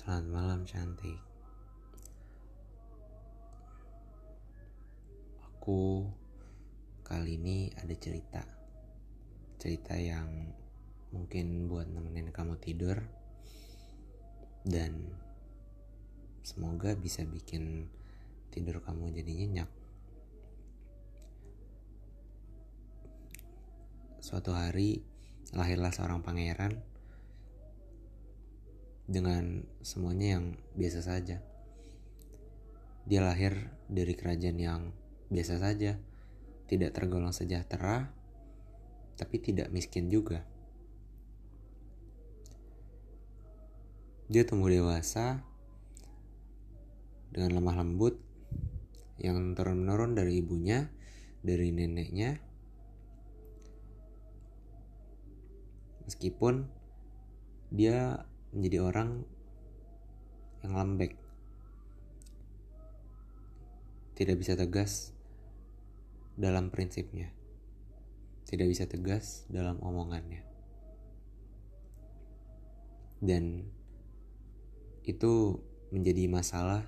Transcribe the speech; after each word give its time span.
Selamat 0.00 0.32
malam 0.32 0.60
cantik. 0.64 1.20
Aku 5.44 6.08
kali 7.04 7.36
ini 7.36 7.68
ada 7.76 7.92
cerita. 8.00 8.40
Cerita 9.60 10.00
yang 10.00 10.56
mungkin 11.12 11.68
buat 11.68 11.84
nemenin 11.84 12.32
kamu 12.32 12.56
tidur 12.64 12.96
dan 14.64 15.04
semoga 16.48 16.96
bisa 16.96 17.20
bikin 17.28 17.84
tidur 18.48 18.80
kamu 18.80 19.12
jadi 19.12 19.32
nyenyak. 19.36 19.70
Suatu 24.24 24.56
hari 24.56 25.04
lahirlah 25.52 25.92
seorang 25.92 26.24
pangeran 26.24 26.89
dengan 29.10 29.66
semuanya 29.82 30.38
yang 30.38 30.54
biasa 30.78 31.02
saja. 31.02 31.42
Dia 33.10 33.20
lahir 33.26 33.74
dari 33.90 34.14
kerajaan 34.14 34.58
yang 34.62 34.94
biasa 35.26 35.58
saja, 35.58 35.98
tidak 36.70 36.94
tergolong 36.94 37.34
sejahtera, 37.34 38.14
tapi 39.18 39.42
tidak 39.42 39.74
miskin 39.74 40.06
juga. 40.06 40.46
Dia 44.30 44.46
tumbuh 44.46 44.70
dewasa 44.70 45.42
dengan 47.34 47.58
lemah 47.58 47.82
lembut 47.82 48.14
yang 49.18 49.58
turun-menurun 49.58 50.14
dari 50.14 50.38
ibunya, 50.38 50.86
dari 51.42 51.74
neneknya. 51.74 52.38
Meskipun 56.06 56.70
dia 57.74 58.29
menjadi 58.50 58.82
orang 58.82 59.22
yang 60.66 60.74
lembek. 60.76 61.14
Tidak 64.18 64.36
bisa 64.36 64.52
tegas 64.58 65.16
dalam 66.36 66.68
prinsipnya. 66.68 67.32
Tidak 68.44 68.66
bisa 68.66 68.84
tegas 68.84 69.46
dalam 69.48 69.80
omongannya. 69.80 70.44
Dan 73.20 73.64
itu 75.06 75.60
menjadi 75.92 76.28
masalah 76.28 76.84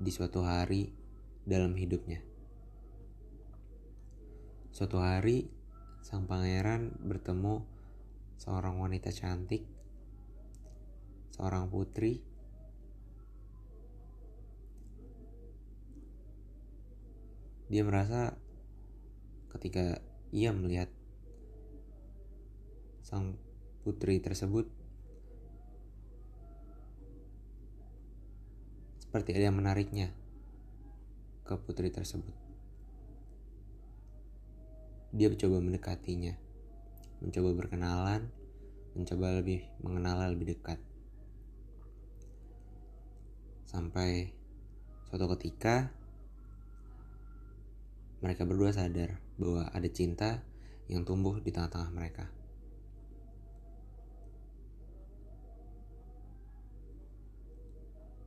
di 0.00 0.10
suatu 0.10 0.42
hari 0.42 0.90
dalam 1.46 1.76
hidupnya. 1.78 2.24
Suatu 4.74 4.98
hari, 4.98 5.46
sang 6.02 6.26
pangeran 6.26 6.98
bertemu 6.98 7.73
seorang 8.38 8.76
wanita 8.78 9.10
cantik, 9.14 9.64
seorang 11.34 11.66
putri. 11.70 12.22
Dia 17.66 17.82
merasa 17.82 18.36
ketika 19.50 19.98
ia 20.30 20.52
melihat 20.52 20.90
sang 23.02 23.38
putri 23.82 24.20
tersebut 24.20 24.68
seperti 28.98 29.30
ada 29.36 29.46
yang 29.50 29.58
menariknya 29.58 30.10
ke 31.46 31.54
putri 31.60 31.92
tersebut. 31.92 32.34
Dia 35.14 35.30
mencoba 35.30 35.62
mendekatinya 35.62 36.43
mencoba 37.24 37.64
berkenalan, 37.64 38.28
mencoba 38.92 39.40
lebih 39.40 39.64
mengenal 39.80 40.28
lebih 40.28 40.52
dekat. 40.52 40.76
Sampai 43.64 44.36
suatu 45.08 45.24
ketika 45.34 45.88
mereka 48.20 48.44
berdua 48.44 48.76
sadar 48.76 49.16
bahwa 49.40 49.72
ada 49.72 49.88
cinta 49.88 50.44
yang 50.86 51.08
tumbuh 51.08 51.40
di 51.40 51.48
tengah-tengah 51.48 51.90
mereka. 51.90 52.28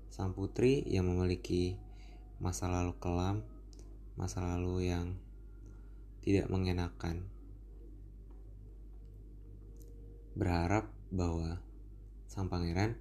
Sang 0.09 0.33
putri 0.33 0.81
yang 0.89 1.05
memiliki 1.05 1.77
masa 2.41 2.65
lalu 2.65 2.97
kelam, 2.97 3.45
masa 4.17 4.41
lalu 4.41 4.89
yang 4.89 5.13
tidak 6.25 6.49
mengenakan, 6.49 7.36
berharap 10.37 10.93
bahwa 11.09 11.57
sang 12.29 12.47
pangeran 12.47 12.93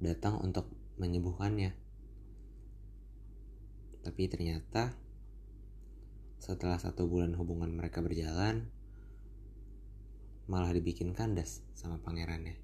datang 0.00 0.40
untuk 0.40 0.72
menyembuhkannya. 0.96 1.76
Tapi 4.02 4.22
ternyata 4.32 4.96
setelah 6.40 6.80
satu 6.80 7.04
bulan 7.04 7.36
hubungan 7.36 7.68
mereka 7.68 8.00
berjalan, 8.00 8.72
malah 10.48 10.72
dibikin 10.72 11.12
kandas 11.12 11.60
sama 11.76 12.00
pangerannya. 12.00 12.56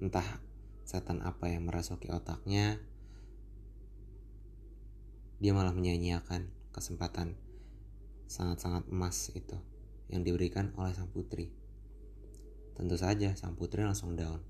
Entah 0.00 0.40
setan 0.88 1.20
apa 1.20 1.52
yang 1.52 1.68
merasuki 1.68 2.08
otaknya, 2.08 2.80
dia 5.44 5.52
malah 5.52 5.76
menyanyiakan 5.76 6.48
kesempatan 6.72 7.36
sangat-sangat 8.30 8.88
emas 8.88 9.28
itu 9.36 9.58
yang 10.10 10.26
diberikan 10.26 10.74
oleh 10.74 10.90
sang 10.90 11.06
putri. 11.08 11.54
Tentu 12.74 12.98
saja 12.98 13.30
sang 13.38 13.54
putri 13.54 13.86
langsung 13.86 14.18
down. 14.18 14.42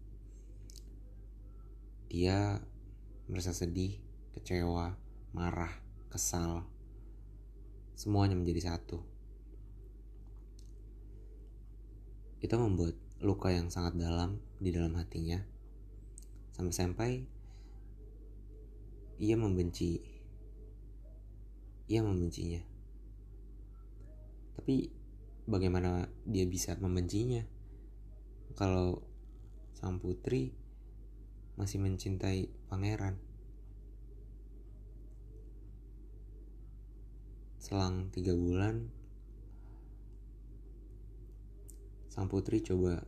Dia 2.08 2.58
merasa 3.28 3.52
sedih, 3.54 4.00
kecewa, 4.34 4.96
marah, 5.36 5.70
kesal. 6.08 6.64
Semuanya 7.94 8.34
menjadi 8.34 8.72
satu. 8.72 9.04
Itu 12.40 12.56
membuat 12.56 12.96
luka 13.20 13.52
yang 13.52 13.68
sangat 13.68 14.00
dalam 14.00 14.40
di 14.56 14.72
dalam 14.72 14.96
hatinya. 14.96 15.38
Sampai-sampai 16.56 17.28
ia 19.20 19.36
membenci. 19.36 20.00
Ia 21.92 22.00
membencinya. 22.00 22.64
Tapi 24.56 24.99
bagaimana 25.50 26.06
dia 26.22 26.46
bisa 26.46 26.78
membencinya 26.78 27.42
kalau 28.54 29.02
sang 29.74 29.98
putri 29.98 30.54
masih 31.58 31.82
mencintai 31.82 32.46
pangeran. 32.70 33.18
Selang 37.60 38.08
tiga 38.14 38.32
bulan, 38.32 38.88
sang 42.08 42.30
putri 42.30 42.62
coba 42.62 43.02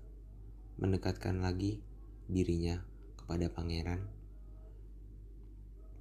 mendekatkan 0.82 1.40
lagi 1.40 1.78
dirinya 2.26 2.82
kepada 3.16 3.48
pangeran. 3.48 4.02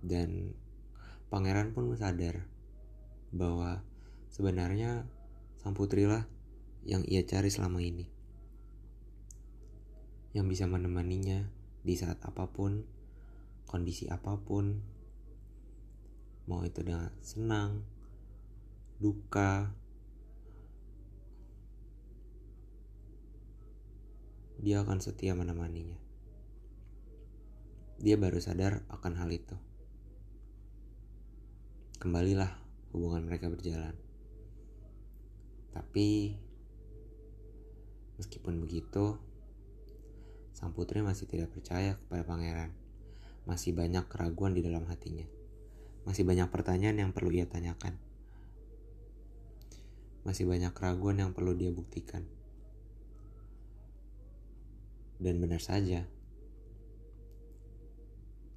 Dan 0.01 0.57
pangeran 1.29 1.71
pun 1.71 1.93
sadar 1.93 2.49
bahwa 3.31 3.85
sebenarnya 4.33 5.05
sang 5.61 5.77
putri 5.77 6.09
lah 6.09 6.25
yang 6.81 7.05
ia 7.05 7.21
cari 7.21 7.53
selama 7.53 7.85
ini. 7.85 8.09
Yang 10.33 10.57
bisa 10.57 10.65
menemaninya 10.65 11.45
di 11.85 11.93
saat 11.93 12.17
apa 12.25 12.49
pun, 12.49 12.81
kondisi 13.69 14.09
apa 14.09 14.41
pun, 14.41 14.81
mau 16.49 16.65
itu 16.65 16.81
dengan 16.81 17.13
senang, 17.21 17.85
duka, 18.97 19.69
dia 24.57 24.81
akan 24.81 24.97
setia 24.97 25.37
menemaninya. 25.37 26.01
Dia 28.01 28.17
baru 28.17 28.41
sadar 28.41 28.81
akan 28.89 29.13
hal 29.13 29.29
itu. 29.29 29.53
Kembalilah 32.01 32.49
hubungan 32.97 33.29
mereka 33.29 33.45
berjalan. 33.45 33.93
Tapi 35.71 36.35
meskipun 38.19 38.59
begitu, 38.59 39.15
sang 40.51 40.75
putri 40.75 40.99
masih 40.99 41.25
tidak 41.25 41.49
percaya 41.55 41.95
kepada 41.95 42.27
pangeran. 42.27 42.71
Masih 43.47 43.73
banyak 43.73 44.05
keraguan 44.11 44.53
di 44.53 44.61
dalam 44.61 44.85
hatinya. 44.85 45.25
Masih 46.05 46.27
banyak 46.27 46.51
pertanyaan 46.51 47.07
yang 47.07 47.11
perlu 47.15 47.33
ia 47.33 47.47
tanyakan. 47.47 47.97
Masih 50.21 50.45
banyak 50.45 50.69
keraguan 50.77 51.17
yang 51.17 51.31
perlu 51.33 51.57
dia 51.57 51.73
buktikan. 51.73 52.27
Dan 55.21 55.41
benar 55.41 55.61
saja, 55.61 56.05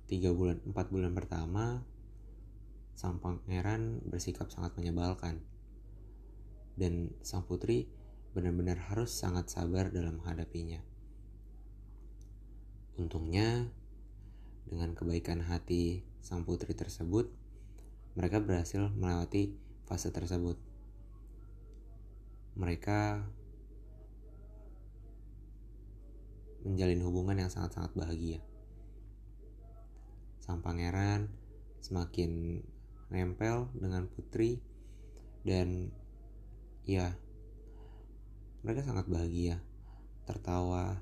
tiga 0.09 0.33
bulan, 0.33 0.61
empat 0.65 0.89
bulan 0.93 1.13
pertama, 1.13 1.85
sang 2.97 3.21
pangeran 3.21 4.01
bersikap 4.05 4.49
sangat 4.49 4.77
menyebalkan 4.77 5.45
dan 6.75 7.15
sang 7.23 7.47
putri 7.47 7.87
benar-benar 8.35 8.79
harus 8.91 9.15
sangat 9.15 9.47
sabar 9.47 9.95
dalam 9.95 10.19
menghadapinya. 10.19 10.83
Untungnya, 12.99 13.71
dengan 14.67 14.95
kebaikan 14.95 15.43
hati 15.43 16.03
sang 16.23 16.43
putri 16.43 16.75
tersebut, 16.75 17.31
mereka 18.15 18.39
berhasil 18.43 18.91
melewati 18.95 19.55
fase 19.87 20.11
tersebut. 20.11 20.59
Mereka 22.55 23.27
menjalin 26.65 27.03
hubungan 27.05 27.37
yang 27.45 27.51
sangat-sangat 27.51 27.93
bahagia. 27.99 28.41
Sang 30.41 30.63
pangeran 30.65 31.29
semakin 31.85 32.63
nempel 33.13 33.69
dengan 33.77 34.09
putri 34.09 34.63
dan 35.45 35.93
ya 36.85 37.17
mereka 38.65 38.81
sangat 38.81 39.05
bahagia, 39.13 39.61
tertawa, 40.25 40.97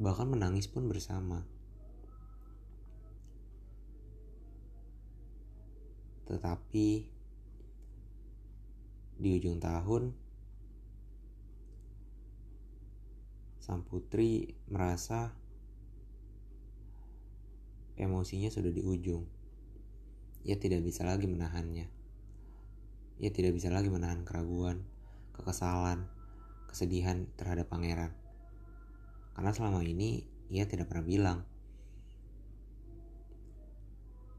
bahkan 0.00 0.28
menangis 0.28 0.64
pun 0.64 0.88
bersama. 0.88 1.44
Tetapi 6.24 6.88
di 9.20 9.28
ujung 9.28 9.60
tahun, 9.60 10.16
sang 13.60 13.84
putri 13.84 14.56
merasa 14.72 15.36
emosinya 18.00 18.48
sudah 18.48 18.72
di 18.72 18.80
ujung. 18.80 19.28
Ia 20.48 20.56
tidak 20.56 20.80
bisa 20.80 21.04
lagi 21.04 21.28
menahannya. 21.28 21.95
Ia 23.16 23.32
tidak 23.32 23.56
bisa 23.56 23.72
lagi 23.72 23.88
menahan 23.88 24.28
keraguan, 24.28 24.84
kekesalan, 25.32 26.04
kesedihan 26.68 27.24
terhadap 27.40 27.72
pangeran. 27.72 28.12
Karena 29.32 29.52
selama 29.56 29.80
ini 29.80 30.28
ia 30.52 30.68
tidak 30.68 30.92
pernah 30.92 31.06
bilang. 31.08 31.38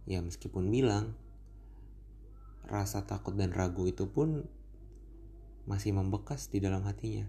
Ya 0.06 0.22
meskipun 0.22 0.70
bilang, 0.70 1.18
rasa 2.70 3.04
takut 3.04 3.34
dan 3.34 3.52
ragu 3.52 3.90
itu 3.90 4.08
pun 4.08 4.46
masih 5.68 5.92
membekas 5.98 6.48
di 6.48 6.62
dalam 6.62 6.86
hatinya. 6.86 7.28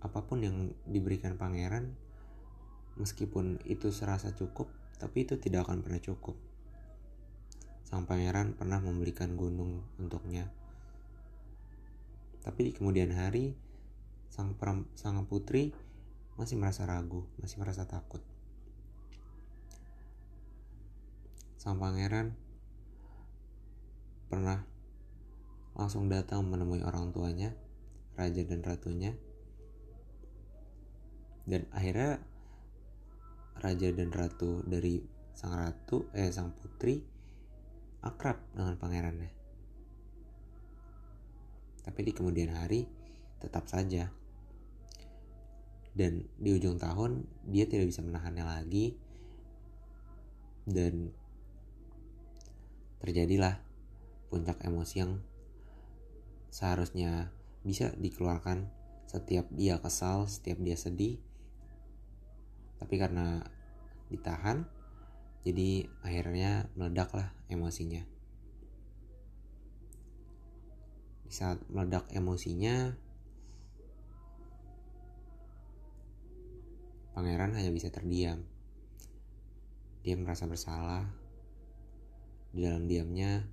Apa 0.00 0.24
pun 0.24 0.40
yang 0.42 0.56
diberikan 0.88 1.34
pangeran, 1.34 1.94
meskipun 2.96 3.60
itu 3.66 3.90
serasa 3.92 4.32
cukup, 4.32 4.70
tapi 4.96 5.26
itu 5.26 5.36
tidak 5.36 5.68
akan 5.68 5.84
pernah 5.84 6.00
cukup. 6.00 6.51
Sang 7.92 8.08
pangeran 8.08 8.56
pernah 8.56 8.80
memberikan 8.80 9.36
gunung 9.36 9.84
untuknya. 10.00 10.48
Tapi 12.40 12.64
di 12.64 12.72
kemudian 12.72 13.12
hari, 13.12 13.52
sang, 14.32 14.56
sang 14.96 15.20
putri 15.28 15.76
masih 16.40 16.56
merasa 16.56 16.88
ragu, 16.88 17.28
masih 17.36 17.60
merasa 17.60 17.84
takut. 17.84 18.24
Sang 21.60 21.76
pangeran 21.76 22.32
pernah 24.32 24.64
langsung 25.76 26.08
datang 26.08 26.48
menemui 26.48 26.80
orang 26.80 27.12
tuanya, 27.12 27.52
raja 28.16 28.40
dan 28.40 28.64
ratunya. 28.64 29.12
Dan 31.44 31.68
akhirnya 31.76 32.24
raja 33.60 33.92
dan 33.92 34.08
ratu 34.08 34.64
dari 34.64 35.04
sang 35.36 35.60
ratu 35.60 36.08
eh 36.16 36.32
sang 36.32 36.56
putri 36.56 37.11
akrab 38.02 38.38
dengan 38.54 38.74
pangerannya. 38.76 39.30
Tapi 41.82 42.00
di 42.02 42.12
kemudian 42.14 42.54
hari 42.54 42.86
tetap 43.42 43.66
saja 43.66 44.10
dan 45.92 46.24
di 46.38 46.50
ujung 46.54 46.78
tahun 46.78 47.26
dia 47.50 47.66
tidak 47.66 47.90
bisa 47.90 48.00
menahannya 48.00 48.46
lagi 48.46 48.96
dan 50.64 51.10
terjadilah 53.02 53.58
puncak 54.30 54.62
emosi 54.62 54.94
yang 55.02 55.18
seharusnya 56.54 57.34
bisa 57.66 57.90
dikeluarkan 57.98 58.70
setiap 59.10 59.50
dia 59.52 59.76
kesal, 59.82 60.24
setiap 60.30 60.56
dia 60.62 60.78
sedih. 60.78 61.20
Tapi 62.80 62.94
karena 62.96 63.44
ditahan, 64.08 64.64
jadi 65.42 65.90
akhirnya 66.06 66.70
meledaklah 66.78 67.34
emosinya. 67.50 68.06
Di 71.26 71.32
saat 71.34 71.58
meledak 71.70 72.06
emosinya, 72.14 72.94
Pangeran 77.12 77.52
hanya 77.52 77.68
bisa 77.68 77.92
terdiam. 77.92 78.40
Dia 80.00 80.16
merasa 80.16 80.48
bersalah. 80.48 81.04
Di 82.56 82.64
dalam 82.64 82.88
diamnya, 82.88 83.44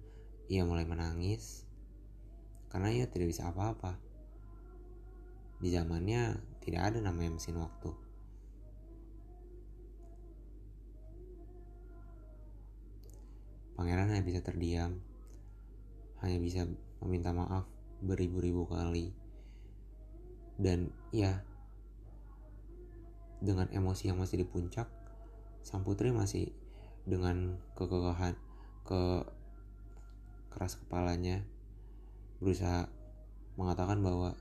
ia 0.48 0.64
mulai 0.64 0.88
menangis 0.88 1.68
karena 2.72 2.90
ia 2.96 3.06
tidak 3.12 3.36
bisa 3.36 3.52
apa-apa. 3.52 4.00
Di 5.60 5.76
zamannya 5.76 6.40
tidak 6.64 6.82
ada 6.88 6.98
namanya 7.04 7.36
mesin 7.36 7.60
waktu. 7.60 7.92
Pangeran 13.80 14.12
hanya 14.12 14.28
bisa 14.28 14.44
terdiam, 14.44 15.00
hanya 16.20 16.36
bisa 16.44 16.68
meminta 17.00 17.31
maaf 17.31 17.64
beribu-ribu 18.04 18.68
kali. 18.68 19.16
Dan 20.60 20.92
ya, 21.16 21.48
dengan 23.40 23.72
emosi 23.72 24.12
yang 24.12 24.20
masih 24.20 24.44
di 24.44 24.48
puncak, 24.52 24.92
sang 25.64 25.88
putri 25.88 26.12
masih 26.12 26.52
dengan 27.08 27.56
kekekahan 27.80 28.36
ke 28.84 29.24
keras 30.52 30.76
kepalanya 30.76 31.48
berusaha 32.44 32.92
mengatakan 33.56 34.04
bahwa 34.04 34.36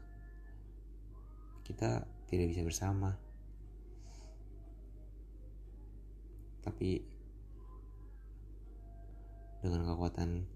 kita 1.63 2.11
tidak 2.27 2.51
bisa 2.51 2.67
bersama. 2.67 3.15
Tapi 6.67 7.18
dengan 9.59 9.83
kekuatan 9.83 10.47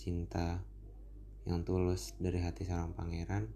cinta 0.00 0.64
yang 1.44 1.64
tulus 1.64 2.16
dari 2.20 2.40
hati 2.40 2.64
seorang 2.64 2.96
pangeran, 2.96 3.48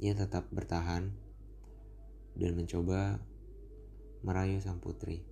ia 0.00 0.12
tetap 0.12 0.48
bertahan 0.52 1.12
dan 2.36 2.50
mencoba 2.56 3.20
merayu 4.24 4.58
sang 4.60 4.80
putri. 4.80 5.24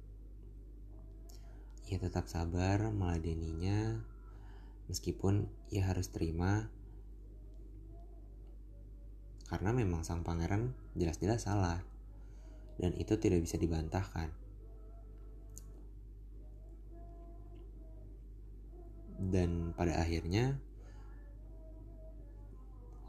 Ia 1.90 1.98
tetap 1.98 2.30
sabar 2.30 2.92
meladeninya 2.94 3.98
meskipun 4.86 5.46
ia 5.74 5.86
harus 5.86 6.10
terima 6.10 6.70
karena 9.50 9.74
memang 9.74 10.06
sang 10.06 10.22
pangeran 10.22 10.70
jelas-jelas 10.94 11.42
salah 11.46 11.82
dan 12.78 12.94
itu 12.94 13.18
tidak 13.18 13.42
bisa 13.42 13.58
dibantahkan. 13.58 14.30
Dan 19.20 19.76
pada 19.76 20.00
akhirnya 20.00 20.56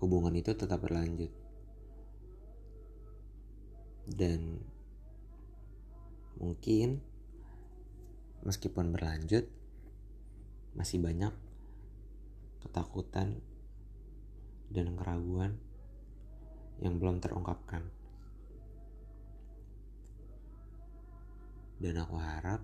hubungan 0.03 0.35
itu 0.35 0.51
tetap 0.51 0.83
berlanjut 0.83 1.31
dan 4.09 4.57
mungkin 6.41 6.99
meskipun 8.41 8.89
berlanjut 8.89 9.45
masih 10.73 10.97
banyak 10.97 11.29
ketakutan 12.65 13.37
dan 14.71 14.95
keraguan 14.97 15.59
yang 16.81 16.97
belum 16.97 17.21
terungkapkan. 17.21 17.85
Dan 21.81 21.97
aku 21.97 22.17
harap 22.17 22.61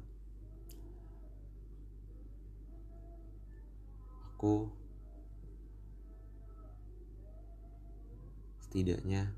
aku 4.38 4.70
setidaknya 8.62 9.34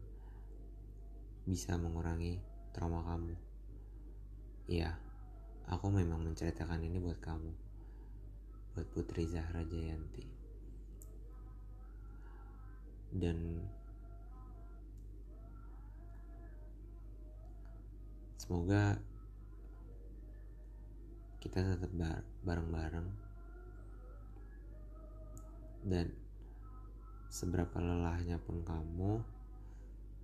bisa 1.47 1.79
mengurangi 1.79 2.35
trauma 2.75 2.99
kamu. 3.07 3.31
Iya, 4.67 4.99
aku 5.71 5.87
memang 5.87 6.27
menceritakan 6.27 6.83
ini 6.83 6.99
buat 6.99 7.15
kamu. 7.23 7.47
Buat 8.75 8.87
Putri 8.91 9.23
Zahra 9.23 9.63
Jayanti. 9.63 10.27
Dan 13.15 13.63
semoga 18.35 18.99
kita 21.39 21.63
tetap 21.63 21.87
bareng-bareng 22.43 23.28
dan 25.85 26.11
seberapa 27.29 27.77
lelahnya 27.79 28.41
pun 28.41 28.65
kamu, 28.65 29.21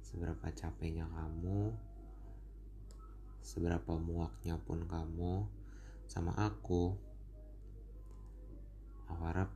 seberapa 0.02 0.48
capeknya 0.52 1.06
kamu, 1.12 1.72
seberapa 3.46 3.94
muaknya 3.96 4.58
pun 4.58 4.82
kamu 4.90 5.46
sama 6.10 6.34
aku, 6.34 6.98
aku 9.06 9.22
harap 9.22 9.54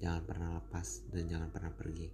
jangan 0.00 0.22
pernah 0.24 0.50
lepas 0.60 1.04
dan 1.12 1.24
jangan 1.28 1.48
pernah 1.48 1.72
pergi. 1.72 2.08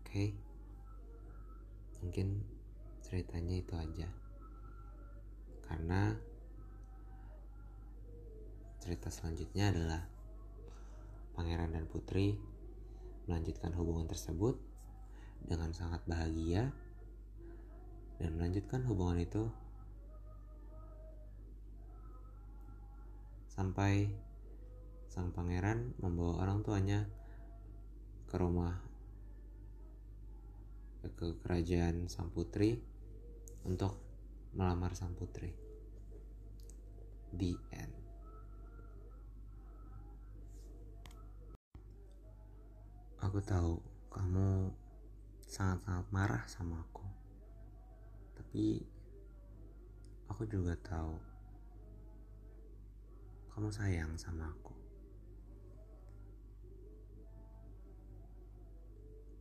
Oke, 0.00 0.08
okay? 0.10 0.28
mungkin 2.02 2.42
ceritanya 3.04 3.62
itu 3.62 3.74
aja, 3.78 4.08
karena 5.70 6.18
cerita 8.82 9.06
selanjutnya 9.06 9.70
adalah 9.70 10.02
Pangeran 11.38 11.70
dan 11.70 11.86
Putri 11.86 12.34
melanjutkan 13.30 13.70
hubungan 13.78 14.10
tersebut 14.10 14.58
dengan 15.46 15.70
sangat 15.70 16.02
bahagia 16.10 16.74
dan 18.18 18.34
melanjutkan 18.34 18.82
hubungan 18.90 19.22
itu 19.22 19.46
sampai 23.46 24.10
sang 25.06 25.30
pangeran 25.30 25.94
membawa 26.02 26.42
orang 26.42 26.66
tuanya 26.66 27.06
ke 28.26 28.34
rumah 28.34 28.74
ke 31.00 31.26
kerajaan 31.40 32.10
sang 32.10 32.28
putri 32.34 32.82
untuk 33.64 34.09
melamar 34.54 34.92
sang 34.98 35.14
putri. 35.14 35.54
The 37.30 37.54
end. 37.70 37.94
Aku 43.22 43.38
tahu 43.44 43.78
kamu 44.10 44.74
sangat-sangat 45.46 46.06
marah 46.10 46.44
sama 46.50 46.82
aku. 46.82 47.06
Tapi 48.34 48.82
aku 50.26 50.42
juga 50.50 50.74
tahu 50.82 51.14
kamu 53.54 53.68
sayang 53.70 54.14
sama 54.18 54.50
aku. 54.50 54.74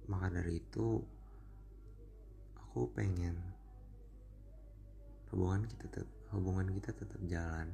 Maka 0.09 0.33
dari 0.33 0.57
itu, 0.57 1.01
aku 2.57 2.89
pengen 2.97 3.37
hubungan 5.29 5.65
kita 5.69 5.85
tetap 5.89 6.09
hubungan 6.33 6.69
kita 6.73 6.93
tetap 6.93 7.21
jalan. 7.25 7.73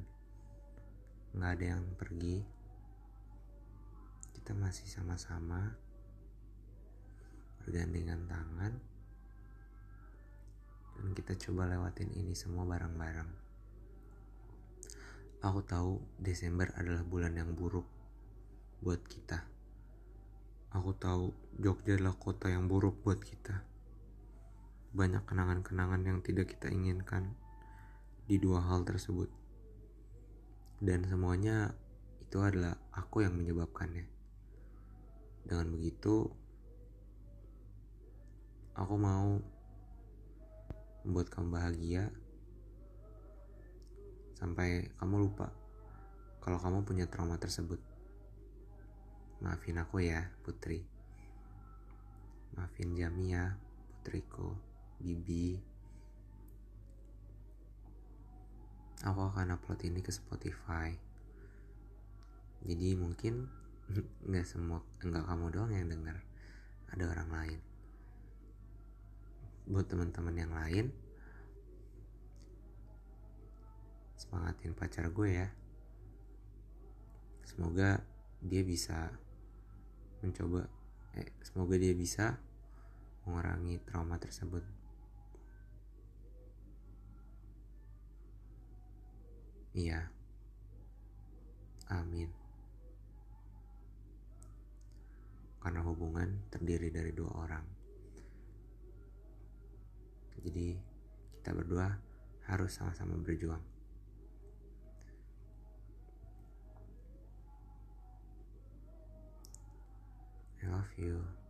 Nggak 1.36 1.52
ada 1.60 1.66
yang 1.76 1.84
pergi. 1.96 2.36
Kita 4.32 4.52
masih 4.56 4.86
sama-sama 4.88 5.74
bergandengan 7.66 8.30
tangan 8.30 8.72
dan 10.96 11.08
kita 11.12 11.34
coba 11.34 11.66
lewatin 11.66 12.14
ini 12.14 12.32
semua 12.32 12.62
bareng-bareng. 12.62 13.28
Aku 15.44 15.60
tahu 15.66 16.00
Desember 16.16 16.70
adalah 16.78 17.02
bulan 17.04 17.36
yang 17.36 17.52
buruk 17.52 17.84
buat 18.80 19.02
kita. 19.04 19.44
Aku 20.72 20.96
tahu 20.96 21.34
Jogja 21.60 21.98
adalah 21.98 22.16
kota 22.16 22.48
yang 22.48 22.70
buruk 22.70 23.02
buat 23.04 23.20
kita. 23.20 23.66
Banyak 24.96 25.28
kenangan-kenangan 25.28 26.02
yang 26.06 26.18
tidak 26.24 26.56
kita 26.56 26.72
inginkan 26.72 27.36
di 28.26 28.36
dua 28.42 28.58
hal 28.62 28.82
tersebut. 28.82 29.30
Dan 30.82 31.06
semuanya 31.06 31.72
itu 32.20 32.42
adalah 32.42 32.74
aku 32.90 33.22
yang 33.22 33.38
menyebabkannya. 33.38 34.06
Dengan 35.46 35.70
begitu, 35.70 36.26
aku 38.74 38.94
mau 38.98 39.38
membuat 41.06 41.30
kamu 41.30 41.48
bahagia 41.54 42.10
sampai 44.36 44.90
kamu 44.98 45.30
lupa 45.30 45.54
kalau 46.42 46.58
kamu 46.58 46.82
punya 46.82 47.06
trauma 47.06 47.38
tersebut. 47.38 47.78
Maafin 49.38 49.78
aku 49.78 50.02
ya, 50.02 50.26
Putri. 50.42 50.82
Maafin 52.56 52.96
Jamia, 52.96 53.54
putriku, 54.06 54.56
Bibi. 54.96 55.75
Aku 59.04 59.20
akan 59.28 59.58
upload 59.58 59.84
ini 59.84 60.00
ke 60.00 60.08
Spotify. 60.08 60.96
Jadi 62.64 62.96
mungkin 62.96 63.44
nggak 64.28 64.46
semua 64.48 64.80
nggak 65.04 65.24
kamu 65.28 65.46
doang 65.52 65.72
yang 65.74 65.90
dengar, 65.92 66.22
ada 66.88 67.04
orang 67.10 67.28
lain. 67.28 67.60
Buat 69.66 69.90
teman-teman 69.90 70.36
yang 70.38 70.52
lain, 70.54 70.94
semangatin 74.16 74.72
pacar 74.72 75.12
gue 75.12 75.28
ya 75.28 75.48
semoga 77.46 78.04
dia 78.42 78.60
bisa 78.66 79.12
mencoba 80.20 80.66
eh, 81.16 81.30
semoga 81.40 81.78
dia 81.78 81.94
bisa 81.96 82.36
mengurangi 83.24 83.80
trauma 83.86 84.20
tersebut 84.20 84.60
iya. 89.76 90.00
Amin. 91.92 92.32
Karena 95.60 95.84
hubungan 95.84 96.48
terdiri 96.50 96.88
dari 96.90 97.12
dua 97.12 97.30
orang. 97.36 97.66
Jadi 100.42 100.78
kita 101.38 101.50
berdua 101.54 101.90
harus 102.48 102.72
sama-sama 102.74 103.18
berjuang. 103.20 103.62
I 110.62 110.66
love 110.66 110.94
you. 110.98 111.45